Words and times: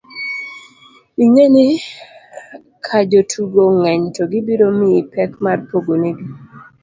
ing'e 1.23 1.45
ni 1.53 1.67
kajotugo 2.85 3.61
ng'eny 3.77 4.03
to 4.15 4.23
gibiro 4.31 4.67
miyi 4.77 5.01
pek 5.13 5.31
mar 5.43 5.57
pogo 5.69 5.93
nigi 6.01 6.27